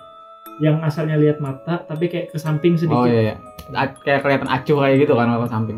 [0.57, 3.35] yang asalnya lihat mata tapi kayak ke samping sedikit Oh iya, iya.
[3.71, 5.77] A- kayak kelihatan acuh kayak gitu kan ke samping.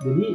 [0.00, 0.26] jadi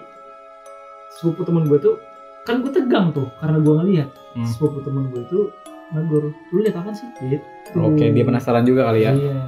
[1.11, 1.95] sepupu temen gue tuh
[2.41, 4.45] kan gue tegang tuh karena gue ngeliat Hmm.
[4.45, 5.49] sepupu temen gue tuh
[5.89, 7.41] negor lu lihat apa sih gitu
[7.75, 9.11] Oke, dia penasaran juga kali ya.
[9.11, 9.39] iya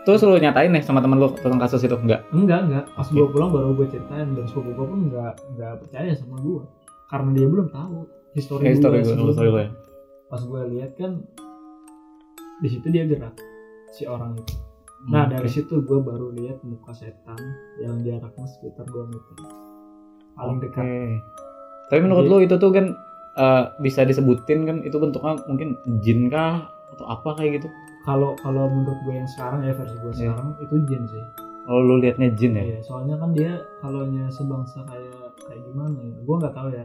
[0.00, 2.24] Terus lu nyatain nih sama temen lu tentang kasus itu enggak?
[2.30, 3.12] enggak enggak pas Oke.
[3.14, 6.62] gue pulang baru gue ceritain dan sepupu gue pun enggak enggak percaya sama gue
[7.08, 7.96] karena dia belum tahu
[8.32, 9.64] history Kayak gue story gue, gue.
[9.64, 9.70] ya.
[10.28, 11.12] pas gue lihat kan
[12.58, 13.34] di situ dia gerak
[13.90, 14.54] si orang itu
[15.06, 17.38] nah Hmm, dari situ gue baru lihat muka setan
[17.78, 19.34] yang jaraknya sekitar 2 meter
[20.34, 20.86] paling dekat.
[21.86, 22.86] Tapi menurut Jadi- lo itu tuh kan
[23.34, 27.68] eh, bisa disebutin kan itu bentuknya mungkin jin kah atau apa kayak gitu?
[28.00, 30.32] kalau kalau menurut gue yang sekarang ya versi gue Iya.
[30.32, 31.24] sekarang itu jin sih
[31.62, 32.64] Kalau lo liatnya jin ya?
[32.64, 36.84] Iya, soalnya kan dia kalau sebangsa kayak kayak gimana ya gue nggak tahu ya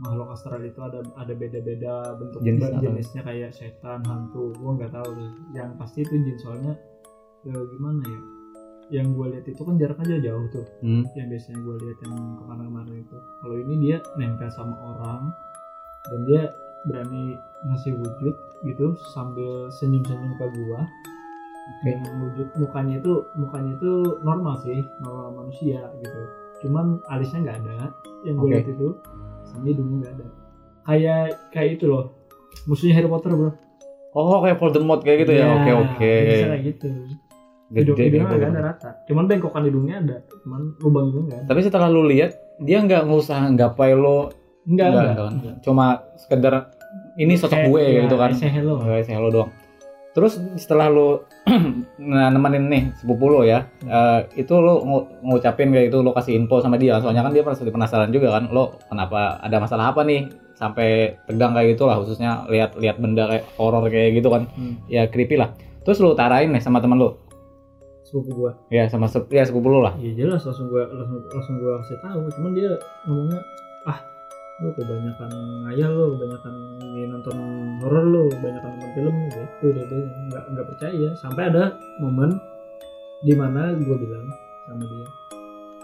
[0.00, 2.80] makhluk astral itu ada ada beda-beda bentuk Jenis apa?
[2.80, 5.10] jenisnya kayak setan hantu gue nggak tahu
[5.52, 6.74] yang pasti itu jin soalnya
[7.44, 8.20] ya gimana ya?
[8.92, 10.66] Yang gue lihat itu kan jaraknya jauh tuh.
[10.84, 11.04] Hmm.
[11.16, 13.16] yang biasanya gue lihat yang ke mana-mana itu.
[13.40, 15.32] Kalau ini dia nempel sama orang
[16.08, 16.42] dan dia
[16.88, 17.38] berani
[17.70, 18.34] ngasih wujud
[18.66, 20.82] gitu sambil senyum-senyum ke gua.
[21.86, 23.92] Dengan wujud mukanya itu mukanya itu
[24.26, 26.20] normal sih normal manusia gitu.
[26.66, 27.78] Cuman alisnya nggak ada.
[28.26, 28.52] Yang gue Oke.
[28.52, 28.88] lihat itu
[29.52, 30.26] sama hidungnya nggak ada
[30.82, 32.16] kayak kayak itu loh
[32.64, 33.52] musuhnya Harry Potter bro
[34.12, 35.48] Oh kayak Voldemort kayak gitu ya?
[35.56, 36.12] Oke oke.
[36.28, 36.88] bisa kayak gitu
[37.72, 41.60] Gede hidungnya nggak ada rata cuman bengkokan hidungnya ada cuman lubang hidungnya nggak ada Tapi
[41.64, 44.28] setelah lu lihat dia nggak ngusah nggapai lo
[44.62, 45.54] Enggak, Enggak, enggak.
[45.66, 46.70] Cuma sekedar
[47.18, 48.30] ini sosok gue gitu kan.
[48.30, 48.78] say hello.
[48.78, 49.50] Kayak say hello doang.
[50.12, 51.24] Terus setelah lu
[52.12, 56.36] nah, nemenin nih sepupu lo ya, eh, itu lo ngu- ngucapin kayak itu lo kasih
[56.36, 57.00] info sama dia.
[57.00, 61.56] Soalnya kan dia pasti penasaran juga kan, lo kenapa ada masalah apa nih sampai tegang
[61.56, 64.44] kayak gitu lah khususnya lihat lihat benda kayak horor kayak gitu kan.
[64.52, 64.76] Hmm.
[64.86, 65.56] Ya creepy lah.
[65.82, 67.16] Terus lu tarain nih sama teman lo.
[68.04, 68.52] Sepupu gua.
[68.68, 69.96] Ya sama sep- ya sepupu lo lah.
[69.96, 72.20] Iya jelas langsung gua langsung langsung gua kasih tahu.
[72.36, 72.70] Cuman dia
[73.08, 73.40] ngomongnya
[73.88, 73.98] ah
[74.62, 75.30] lu kebanyakan
[75.66, 76.54] ngayal lu, kebanyakan
[76.86, 77.36] ini nonton
[77.82, 81.08] horor lu, kebanyakan nonton film gitu dia bilang nggak nggak percaya.
[81.18, 82.38] Sampai ada momen
[83.20, 84.26] di mana gua bilang
[84.64, 85.06] sama dia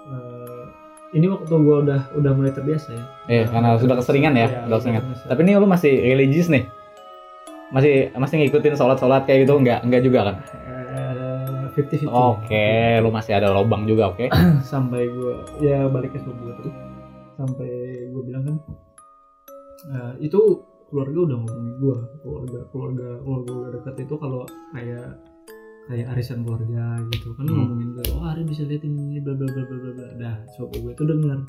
[0.09, 0.65] "Eh,
[1.13, 3.05] ini waktu gua udah udah mulai terbiasa ya.
[3.27, 5.03] Eh karena sudah keseringan ya, Iya, udah keseringan.
[5.05, 5.25] terbiasa.
[5.27, 6.65] Tapi ini lu masih religius nih.
[7.69, 9.85] Masih masih ngikutin sholat-sholat kayak gitu enggak?
[9.85, 10.37] Enggak juga kan?
[10.65, 12.11] Eh, 50-50.
[12.11, 14.31] Oke, lu masih ada lobang juga, oke.
[14.73, 16.71] sampai gue ya balik ke gue tadi
[17.39, 17.71] sampai
[18.19, 18.57] gue bilang kan
[19.89, 20.41] eh, itu
[20.85, 25.07] keluarga udah ngomongin gue keluarga keluarga keluarga udah dekat itu kalau kayak
[25.87, 27.57] kayak arisan keluarga gitu kan Hmm.
[27.57, 30.83] ngomongin gue oh Ari bisa lihat ini bla bla bla bla bla bla dah sepupu
[30.83, 31.41] gue tuh dengar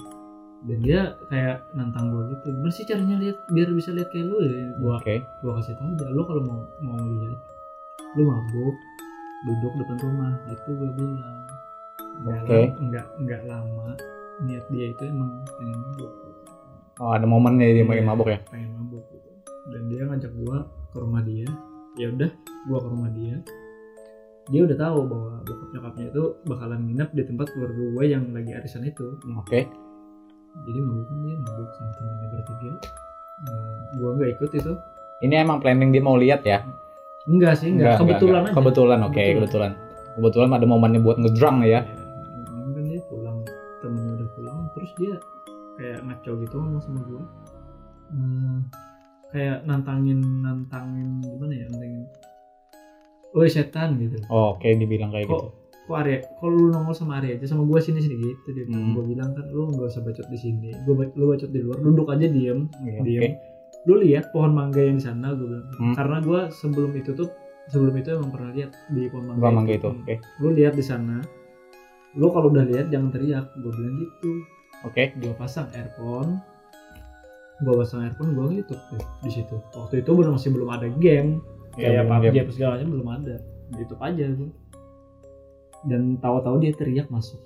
[0.62, 4.38] dan dia kayak nantang gue gitu gimana sih caranya lihat biar bisa lihat kayak lu
[4.40, 5.16] ya gue Oke.
[5.24, 7.40] gue kasih tau aja lo kalau mau mau lihat
[8.14, 8.76] lu mabuk
[9.42, 11.38] duduk depan rumah itu gue bilang
[12.20, 12.52] nggak Oke.
[12.52, 13.88] lam- nggak nggak lama
[14.42, 16.29] niat dia itu emang pengen mabuk gitu.
[17.00, 18.40] Oh, ada momennya dia Iya, mabuk ya.
[18.46, 19.30] pengen mabuk gitu
[19.70, 20.58] dan dia ngajak gue
[20.90, 21.48] ke rumah dia
[21.96, 22.30] ya udah
[22.68, 23.36] gue ke rumah dia
[24.46, 28.52] dia udah tahu bahwa bokap nyokapnya itu bakalan nginep di tempat keluarga gue yang lagi
[28.52, 29.70] arisan itu Oke.
[30.60, 32.72] jadi mabuk dia mabuk sama temennya bertiga
[33.94, 34.74] gue nggak ikut itu
[35.20, 36.64] Ini emang planning dia mau lihat ya?
[37.26, 38.52] enggak sih enggak, kebetulan enggak.
[38.52, 39.36] aja Kebetulan, oke, Kebetulan.
[39.38, 39.72] kebetulan.
[40.16, 41.80] Kebetulan ada momennya buat ngedrunk ya.
[46.30, 47.24] Kayak ngaco gitu ngomong sama gue
[48.10, 48.58] hmm,
[49.30, 52.04] kayak nantangin nantangin gimana ya nantangin.
[53.30, 54.18] Woi setan gitu.
[54.34, 55.50] Oh, oke, dibilang kayak kok gitu.
[55.86, 57.46] kok Arya kok lu nongol sama Arya aja?
[57.46, 58.98] Sama gue sini sini gitu dia Hmm.
[58.98, 60.74] gue bilang kan lu nggak usah bacot di sini.
[60.82, 61.78] Gue lu bacot di luar.
[61.78, 62.66] Duduk aja diem.
[62.82, 63.22] Iya, diem.
[63.22, 63.30] Oke.
[63.88, 65.66] lu lihat pohon mangga yang di sana gue bilang.
[65.78, 65.94] Hmm.
[65.94, 67.30] karena gue sebelum itu tuh
[67.70, 69.88] sebelum itu emang pernah lihat di pohon mangga, Gua mangga itu.
[69.94, 70.16] Oke.
[70.42, 71.22] lu lihat di sana.
[72.18, 73.46] Lu kalau udah lihat jangan teriak.
[73.62, 74.32] Gue bilang gitu
[74.88, 75.12] Oke.
[75.20, 76.40] gue pasang earphone
[77.60, 79.60] gue pasang earphone gue YouTube deh di situ.
[79.76, 81.44] Waktu itu belum masih belum ada game.
[81.76, 82.44] Iya, kayak belum PUBG game.
[82.48, 83.36] apa segala macam belum ada.
[83.76, 84.50] YouTube aja gue
[85.88, 87.40] dan tahu-tahu dia teriak masuk.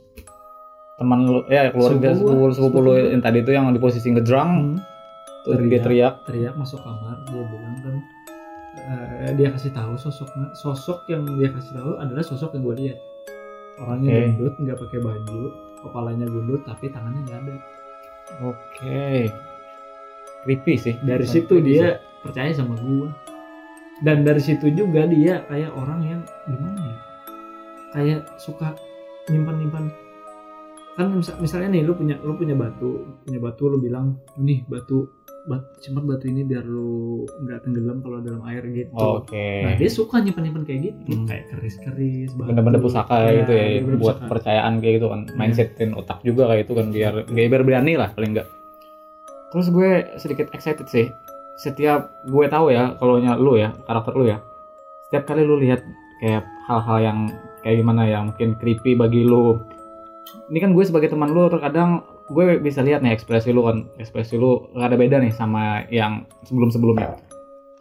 [1.02, 4.78] Teman lu ya keluarga Sepupu sepupu lu yang tadi itu yang di posisi ngedrunk,
[5.46, 5.86] terus dia Teriak.
[5.86, 6.14] teriak.
[6.30, 7.96] teriak masuk kamar dia bilang kan
[8.78, 13.00] eh, dia kasih tahu sosoknya sosok yang dia kasih tahu adalah sosok yang gue lihat.
[13.82, 14.22] Orangnya Oke.
[14.38, 15.42] gendut nggak pakai baju
[15.84, 17.56] kepalanya gendut tapi tangannya nggak ada
[18.42, 19.30] Oke.
[20.44, 20.96] Creepy sih.
[21.04, 22.24] dari situ dia sih.
[22.24, 23.12] percaya sama gua
[24.04, 26.98] dan dari situ juga dia kayak orang yang gimana ya
[27.96, 28.76] kayak suka
[29.32, 29.84] nyimpan nyimpan
[30.94, 32.90] kan misal- misalnya nih lu punya lu punya batu
[33.22, 35.10] punya batu lu bilang nih batu
[35.44, 38.94] bat, simpan batu ini biar lu nggak tenggelam kalau dalam air gitu.
[38.96, 39.60] Oke.
[39.62, 41.00] nah dia suka nyimpan nyimpan kayak gitu.
[41.12, 41.26] Hmm.
[41.26, 44.24] kayak keris keris benda-benda pusaka Iya, gitu ya benda-benda buat pusaka.
[44.24, 45.22] kepercayaan kayak gitu kan.
[45.34, 48.48] Mindsetin otak juga kayak itu kan biar biar berani lah paling enggak
[49.50, 51.06] terus gue sedikit excited sih.
[51.56, 54.42] Setiap gue tahu ya kalau nya lu ya karakter lu ya
[55.06, 55.84] setiap kali lu lihat
[56.18, 57.18] kayak hal-hal yang
[57.62, 59.62] kayak gimana yang mungkin creepy bagi lu
[60.52, 63.88] ini kan gue sebagai teman lu terkadang gue bisa lihat nih ekspresi lu kan.
[64.00, 67.20] Ekspresi lu gak ada beda nih sama yang sebelum sebelumnya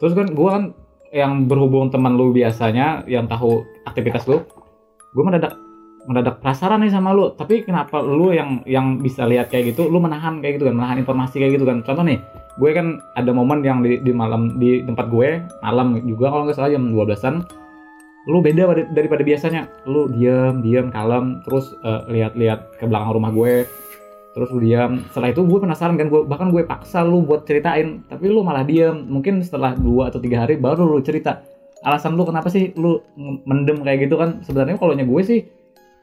[0.02, 0.64] terus kan gue kan
[1.14, 4.42] yang berhubung teman lu biasanya yang tahu aktivitas lu
[5.14, 5.54] gue mendadak
[6.02, 7.30] mendadak penasaran nih sama lu.
[7.38, 10.98] Tapi kenapa lu yang yang bisa lihat kayak gitu lu menahan kayak gitu kan menahan
[10.98, 11.86] informasi kayak gitu kan.
[11.86, 12.18] Contoh nih
[12.58, 16.58] gue kan ada momen yang di, di malam di tempat gue malam juga kalau nggak
[16.58, 17.46] salah jam 12-an
[18.26, 19.66] lu beda pada- daripada biasanya.
[19.88, 23.66] Lu diam diam kalem terus eh, lihat-lihat ke belakang rumah gue
[24.32, 28.00] terus lu diam setelah itu gue penasaran kan gue bahkan gue paksa lu buat ceritain
[28.08, 31.42] tapi lu malah diam mungkin setelah dua atau tiga hari baru lu cerita.
[31.82, 33.02] Alasan lu kenapa sih lu
[33.42, 34.38] mendem kayak gitu kan?
[34.46, 35.42] Sebenarnya kalau gue sih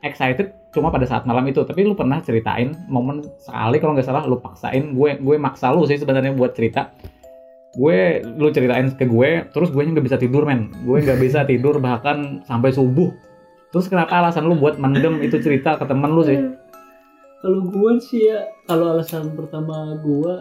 [0.03, 1.63] excited cuma pada saat malam itu.
[1.63, 4.91] Tapi lu pernah ceritain momen sekali kalau nggak salah lu paksain.
[4.91, 6.91] Gue gue maksa lu sih sebenarnya buat cerita
[7.77, 11.77] gue lu ceritain ke gue terus gue nggak bisa tidur men gue nggak bisa tidur
[11.77, 13.13] bahkan sampai subuh
[13.69, 16.39] terus kenapa alasan lu buat mendem itu cerita ke temen lu sih
[17.39, 20.34] Kalau gue sih ya, kalau alasan pertama gue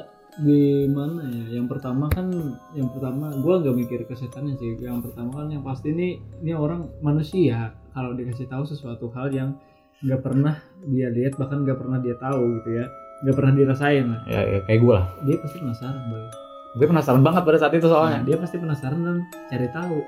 [0.43, 1.63] gimana ya?
[1.63, 2.27] Yang pertama kan,
[2.75, 4.75] yang pertama gue gak mikir kesetannya sih.
[4.83, 7.71] Yang pertama kan yang pasti ini, ini orang manusia.
[7.95, 9.55] Kalau dikasih tahu sesuatu hal yang
[10.03, 10.59] nggak pernah
[10.91, 12.91] dia lihat, bahkan nggak pernah dia tahu gitu ya,
[13.23, 14.21] nggak pernah dirasain lah.
[14.27, 16.48] ya, ya kayak gue lah Dia pasti penasaran, boy.
[16.79, 19.17] Gue penasaran banget pada saat itu Nah, soalnya dia pasti penasaran dan
[19.51, 19.99] cari tahu.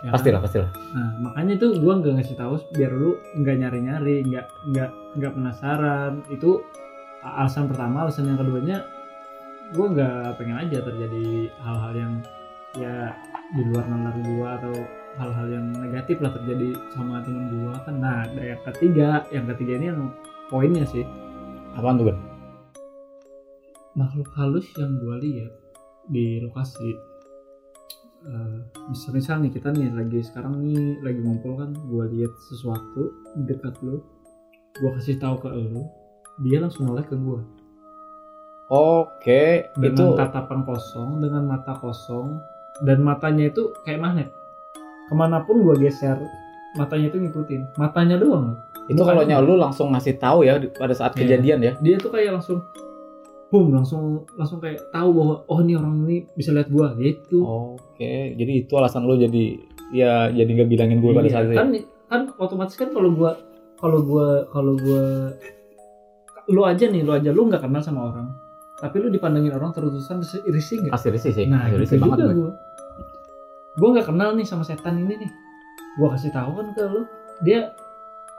[0.00, 0.12] Ya kan?
[0.16, 4.90] pastilah pastilah Nah, makanya tuh gua nggak ngasih tahu biar lu nggak nyari-nyari, nggak nggak
[5.20, 6.24] nggak penasaran.
[6.32, 6.64] Itu
[7.20, 8.88] alasan pertama, alasan yang keduanya
[9.76, 12.12] gua nggak pengen aja terjadi hal-hal yang
[12.80, 13.12] ya
[13.52, 14.74] di luar nalar gua atau
[15.20, 18.00] hal-hal yang negatif lah terjadi sama temen gua kan.
[18.00, 20.00] Nah, yang ketiga, yang ketiga ini yang
[20.48, 21.04] poinnya sih
[21.76, 22.29] apaan tuh Ben?
[23.98, 25.50] Makhluk halus yang gua lihat
[26.10, 26.90] di lokasi
[28.20, 28.58] eh
[28.92, 33.48] misal, misal nih kita nih lagi sekarang nih lagi ngumpul kan gua lihat sesuatu di
[33.48, 34.04] dekat lu
[34.78, 35.88] gua kasih tahu ke lu
[36.40, 37.44] dia langsung noleh ke gua.
[38.70, 42.38] Oke dengan itu tatapan kosong dengan mata kosong
[42.86, 44.30] dan matanya itu kayak magnet.
[45.10, 46.16] Ke mana pun gua geser
[46.78, 47.74] matanya itu ngikutin.
[47.76, 48.54] Matanya doang.
[48.86, 51.20] Itu kalau lu langsung ngasih tahu ya pada saat Iya.
[51.24, 51.72] kejadian ya.
[51.82, 52.62] Dia tuh kayak langsung
[53.50, 57.42] boom langsung langsung kayak tahu bahwa oh ini orang ini bisa lihat gua gitu.
[57.42, 59.44] Oke jadi itu alasan lu jadi
[59.90, 61.58] ya jadi nggak bilangin gue pada Iya, saat itu ya?
[61.58, 61.68] kan
[62.06, 63.34] kan otomatis kan kalau gua
[63.76, 65.34] kalau gua kalau gua
[66.46, 68.30] lu aja nih lu aja lu nggak kenal sama orang
[68.76, 70.94] tapi lu dipandangin orang terus-terusan risih- nggak?
[70.94, 72.34] Pasti risih sih nah Pasti gitu risih juga banget gue.
[72.38, 72.52] gua.
[73.76, 75.30] Gua nggak kenal nih sama setan ini nih.
[75.94, 77.02] Gua kasih tahu kan ke lu.
[77.40, 77.60] Dia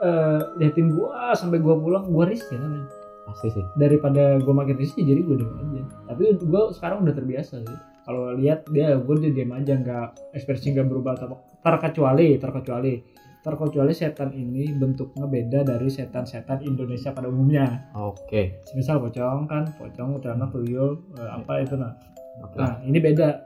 [0.00, 2.88] eh, liatin gua sampai gua pulang gua risih kan
[3.26, 3.64] pasti sih.
[3.78, 5.82] Daripada gue makin risih jadi gue diem aja.
[6.12, 7.78] Tapi gue sekarang udah terbiasa sih.
[8.02, 12.94] Kalau lihat dia gue dia diam aja nggak ekspresi nggak berubah ter- terkecuali terkecuali.
[13.42, 17.90] Terkecuali setan ini bentuknya beda dari setan-setan Indonesia pada umumnya.
[17.98, 18.62] Oke.
[18.78, 21.94] Misal pocong kan pocong celana tuyul eh, apa itu nah.
[22.42, 22.58] Oke.
[22.58, 23.42] nah ini beda.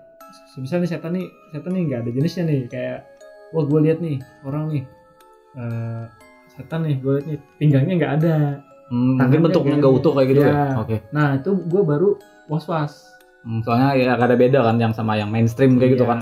[0.60, 2.60] Misalnya nih setan nih setan nih nggak ada jenisnya nih.
[2.68, 2.98] Kayak
[3.56, 4.82] wah gue lihat nih orang nih
[5.56, 6.04] eh,
[6.56, 8.36] setan nih gue lihat nih pinggangnya nggak ada
[8.86, 10.66] Hmm, mungkin bentuknya nggak utuh kayak gitu ya, Ya.
[10.78, 10.96] oke.
[11.10, 12.08] Nah itu gue baru
[12.46, 12.94] was was
[13.42, 16.10] Hmm, soalnya ya gak ada beda kan yang sama yang mainstream kayak gitu Iya.
[16.10, 16.18] kan.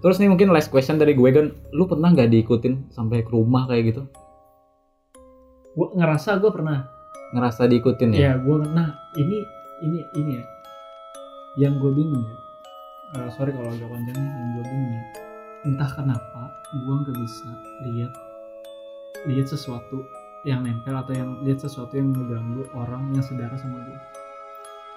[0.00, 3.68] Terus nih mungkin last question dari gue kan lu pernah nggak diikutin sampai ke rumah
[3.68, 4.02] kayak gitu?
[5.70, 6.88] Gue ngerasa gue pernah.
[7.30, 8.18] Ngerasa diikutin ya?
[8.18, 9.36] Ya gue nah ini
[9.80, 10.44] ini ini ya.
[11.58, 12.36] Yang gue bingung ya.
[13.20, 15.02] Eh, sorry kalau agak panjang nih, yang gue bingung ya.
[15.62, 16.40] Entah kenapa
[16.72, 17.48] gue nggak bisa
[17.84, 18.12] lihat
[19.28, 20.00] lihat sesuatu
[20.46, 23.98] yang nempel atau yang lihat sesuatu yang mengganggu orang yang sedara sama gue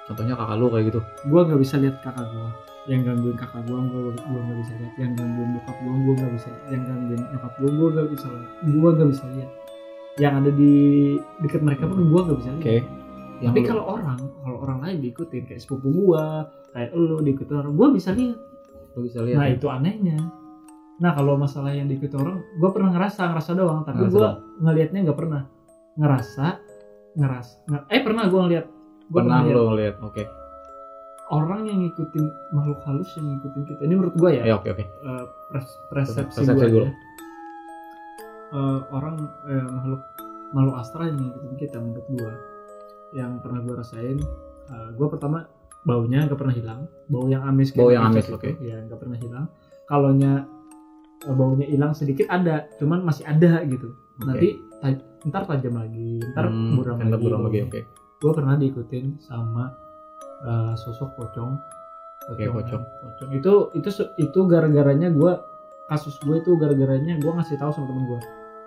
[0.07, 1.01] contohnya kakak lu kayak gitu?
[1.31, 2.49] Gue nggak bisa lihat kakak gue
[2.83, 4.93] yang gangguin kakak gue gue gue nggak bisa lihat.
[4.99, 8.51] Yang gangguin bokap gue gue nggak bisa yang gangguin nyokap gue gue nggak bisa lihat.
[8.67, 9.51] Gue nggak bisa lihat.
[10.13, 10.73] Yang ada di
[11.41, 12.63] dekat mereka pun gue nggak bisa lihat.
[12.63, 12.77] Oke.
[13.41, 16.23] Yang tapi kalau orang kalau orang lain diikutin kayak sepupu gue
[16.75, 18.37] kayak lu diikutin orang gue bisa lihat.
[18.93, 19.55] Lu bisa lihat nah ya?
[19.55, 20.19] itu anehnya
[21.03, 23.83] nah kalau masalah yang diikuti orang gue pernah ngerasa ngerasa doang.
[23.83, 24.29] Tapi gue
[24.63, 25.41] ngelihatnya nggak pernah.
[25.93, 26.45] Ngerasa
[27.13, 28.65] ngeras nge- eh pernah gue ngeliat
[29.03, 30.23] gue pernah lu ngeliat oke.
[31.29, 33.81] orang yang ngikutin makhluk halus yang ngikutin kita.
[33.83, 34.43] Ini menurut gue ya?
[34.45, 34.85] Ya oke oke.
[34.85, 36.91] Eh, pres- persepsi, Persepsi gue aja.
[38.53, 39.15] Eh, orang
[39.49, 40.01] eh, makhluk
[40.53, 42.33] makhluk astral yang ngikutin kita menurut gue
[43.13, 44.17] yang pernah gue rasain
[44.97, 45.45] gue pertama
[45.83, 46.81] baunya nggak pernah hilang.
[47.11, 48.49] Bau yang amis Bau yang amis, kecap oke.
[48.55, 49.45] itu, ya nggak pernah hilang.
[49.83, 50.62] Kalaunya eh,
[51.25, 54.25] baunya hilang sedikit ada cuman masih ada gitu Oke.
[54.25, 57.79] nanti ta- ntar tajam lagi ntar Hmm, buram lagi buram lagi oke
[58.19, 59.71] gue pernah diikutin sama
[60.41, 61.55] uh, sosok pocong
[62.25, 62.79] Oke, pocong.
[62.79, 65.31] pocong itu itu itu gara-garanya gue
[65.85, 68.21] kasus gue itu gara-garanya gue ngasih tahu sama temen gue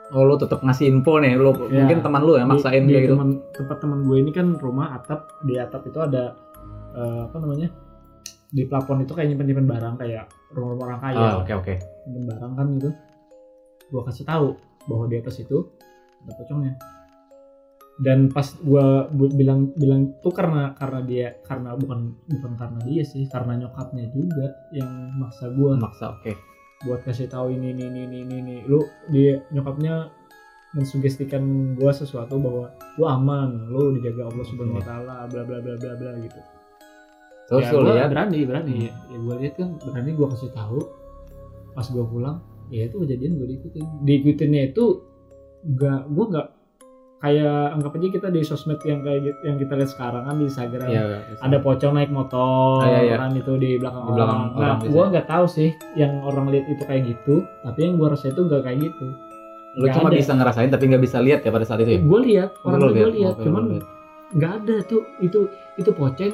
[0.07, 1.83] Oh lu tetap ngasih info nih, lu Ya.
[1.83, 3.16] mungkin teman lu ya maksain di, kayak di gitu.
[3.53, 6.31] tempat teman gue ini kan rumah atap di atap itu ada
[6.95, 7.75] eh, apa namanya
[8.57, 10.25] di plafon itu kayak nyimpen nyimpen barang kayak
[10.57, 11.75] rumah-rumah orang kaya Ah, oke oke.
[12.09, 12.90] nyimpen barang kan gitu
[13.87, 14.49] gue kasih tahu
[14.88, 15.69] bahwa di atas itu
[16.25, 16.73] ada pocongnya
[17.97, 18.87] dan pas gue
[19.33, 24.53] bilang bilang tuh karena karena dia karena bukan bukan karena dia sih karena nyokapnya juga
[24.71, 26.33] yang maksa gue Maksa oke.
[26.85, 28.57] buat kasih tahu ini ini ini ini ini, ini.
[28.69, 30.12] lu dia nyokapnya
[30.77, 31.40] mensugestikan
[31.73, 32.69] gua sesuatu bahwa
[33.01, 36.37] lu aman lu dijaga Allah subhanahu wa taala bla bla bla bla bla gitu
[37.46, 40.80] Terus ya, lu berani berani ya gua lihat kan berani gua kasih tahu
[41.72, 42.37] pas gua pulang
[42.68, 44.85] ya itu kejadian gua diikutin diikutinnya itu
[45.72, 46.48] gak gua gak
[47.16, 50.44] kayak anggap aja kita di sosmed yang kayak gitu, yang kita lihat sekarang kan di
[50.46, 51.04] Instagram Iya,
[51.40, 53.16] ada pocong naik motor Ah, iya, iya.
[53.16, 54.52] kan itu di belakang Di belakang orang.
[54.52, 58.12] orang Nah, gua nggak tahu sih yang orang lihat itu kayak gitu, tapi yang gua
[58.12, 59.06] rasa itu nggak kayak gitu.
[59.76, 60.16] lu Nggak cuma ada.
[60.16, 62.00] bisa ngerasain tapi nggak bisa lihat ya pada saat itu ya.
[62.00, 63.62] Gue lihat, orang gue lihat, cuman
[64.32, 65.40] nggak ada tuh itu
[65.76, 66.32] itu poceng,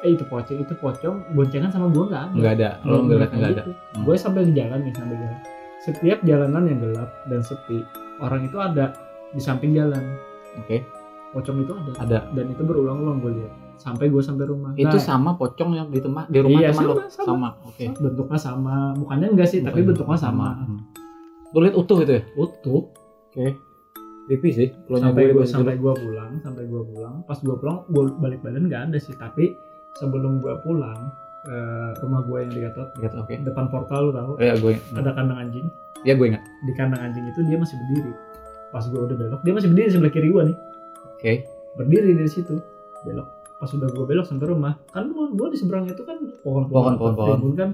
[0.00, 2.34] eh itu poceng, itu pocong, boncengan sama gua nggak ada.
[2.36, 2.68] nggak ada.
[2.88, 3.62] Lu nggak ada.
[3.68, 4.04] Hmm.
[4.08, 5.40] Gue sambil jalan nih sambil jalan.
[5.80, 7.84] Setiap jalanan yang gelap dan sepi,
[8.20, 8.96] orang itu ada
[9.32, 10.00] di samping jalan.
[10.60, 10.84] Oke.
[11.30, 11.90] Pocong itu ada.
[12.00, 12.18] Ada.
[12.34, 13.52] Dan itu berulang-ulang gue lihat.
[13.80, 14.76] Sampai gue sampai rumah.
[14.76, 16.92] Itu Nah, sama pocong yang di tempat di rumah Iya, teman lu.
[16.96, 17.24] sama, sama.
[17.24, 17.48] Sama.
[17.64, 17.84] Oke.
[17.96, 20.48] bentuknya sama, mukanya enggak sih, tapi Mukanya bentuknya sama.
[20.64, 20.80] Hmm.
[21.54, 22.22] Lu lihat utuh itu ya?
[22.36, 22.82] Utuh.
[23.30, 23.46] Oke.
[24.28, 24.68] Creepy sih.
[24.86, 28.70] Kalau sampai gue sampai gua pulang sampai gua pulang pas gua pulang gua balik badan
[28.70, 29.50] nggak ada sih tapi
[29.94, 31.56] sebelum gua pulang ke
[32.00, 33.34] rumah gua yang di Gatot Oke.
[33.38, 34.76] depan portal lu tahu Oh, ya gue.
[34.92, 35.66] ada kandang anjing
[36.00, 36.44] Ya gue ingat.
[36.62, 38.12] di kandang anjing itu dia masih berdiri
[38.68, 40.56] pas gua udah belok dia masih berdiri sebelah kiri gua nih
[41.10, 41.32] Oke.
[41.74, 42.60] berdiri dari situ
[43.02, 46.64] belok pas udah gua belok sampai rumah kan rumah gua di seberang itu kan pohon
[46.66, 47.70] Pohon, pohon, kan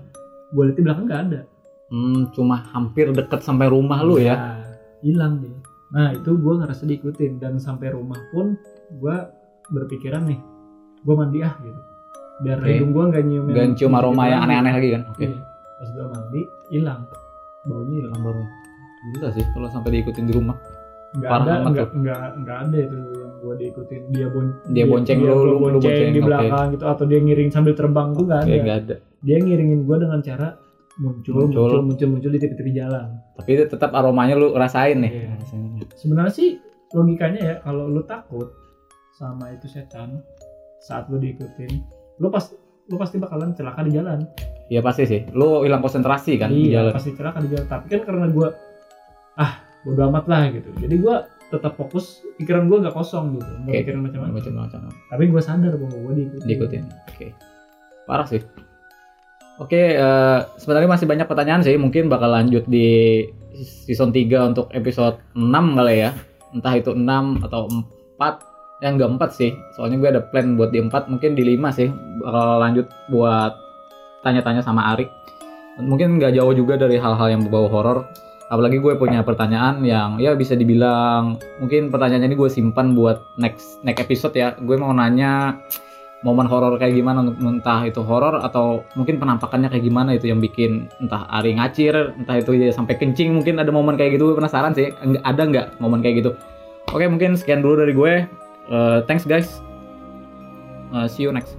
[0.49, 1.41] gua lihat di belakang nggak ada
[1.87, 4.35] Hmm, cuma hampir deket sampai rumah lu ya.
[4.35, 4.59] Nah,
[4.99, 5.55] hilang dia
[5.87, 8.59] nah itu gua ngerasa diikutin dan sampai rumah pun
[8.93, 9.31] gua
[9.69, 10.39] berpikiran nih
[11.03, 11.79] gua mandi ah gitu
[12.39, 12.69] biar Oke.
[12.71, 15.03] hidung gua nggak nyium Gak cium aroma yang aneh-aneh lagi kan?
[15.09, 15.25] Oke.
[15.25, 15.39] Iya.
[15.77, 17.01] pas gua mandi hilang
[17.63, 18.43] baunya hilang Baru.
[19.07, 20.57] Gila sih kalau sampai diikutin di rumah.
[21.09, 24.85] nggak Parah ada amat nggak nggak nggak ada itu yang gua diikutin dia bon Dia
[24.85, 28.09] bonceng lu, gua lu- lu bonceng bonceng, di belakang gitu atau dia ngiring sambil terbang
[28.11, 28.95] tuh nggak ada Kayak nggak ada.
[29.23, 30.49] dia ngiringin gua dengan cara
[30.97, 31.63] muncul Muncul.
[31.63, 35.13] muncul muncul muncul di tepi-tepi jalan Tapi itu tetap aromanya lu rasain nih.
[35.15, 35.29] Iya.
[35.39, 35.63] Rasain.
[35.95, 36.49] sebenarnya sih
[36.91, 38.53] logikanya ya kalau lu takut
[39.15, 40.21] sama itu setan
[40.79, 41.81] saat lu diikutin
[42.17, 42.45] lu pas
[42.87, 44.25] lu pasti bakalan celaka di jalan
[44.67, 45.23] Iya pasti sih.
[45.31, 46.93] Lu hilang konsentrasi kan di iya jalan.
[46.93, 48.49] pasti celaka di jalan tapi kan karena gua
[49.37, 49.53] ah
[49.83, 53.79] bodo amat lah gitu jadi gua tetap fokus pikiran gua nggak kosong gitu nggak Oke.
[53.85, 54.81] pikiran macam-macam Macam-macam.
[55.07, 56.83] tapi gua sadar bahwa gua diikutin Diikutin.
[57.07, 57.27] Oke.
[58.05, 58.43] Parah sih.
[59.57, 61.75] Oke, eh, sebenarnya masih banyak pertanyaan sih.
[61.75, 63.23] Mungkin bakal lanjut di
[63.57, 66.11] season 3 untuk episode 6 kali ya.
[66.53, 67.65] Entah itu 6 atau
[68.19, 68.56] 4.
[68.85, 69.51] Yang 4 sih.
[69.73, 71.89] Soalnya gue ada plan buat di 4, mungkin di 5 sih.
[72.21, 73.53] Bakal lanjut buat
[74.21, 75.09] tanya-tanya sama Arik.
[75.81, 78.09] Mungkin nggak jauh juga dari hal-hal yang berbau horor.
[78.47, 83.83] Apalagi gue punya pertanyaan yang ya bisa dibilang mungkin pertanyaannya ini gue simpan buat next
[83.83, 84.55] next episode ya.
[84.55, 85.59] Gue mau nanya
[86.25, 90.89] momen horor kayak gimana entah itu horor atau mungkin penampakannya kayak gimana itu yang bikin
[90.99, 94.73] entah Ari ngacir entah itu dia sampai kencing mungkin ada momen kayak gitu Gue penasaran
[94.73, 94.91] sih
[95.23, 96.31] ada nggak momen kayak gitu
[96.89, 98.13] oke mungkin sekian dulu dari gue
[98.71, 99.63] Eh, thanks guys.
[100.95, 101.57] Eh, see you next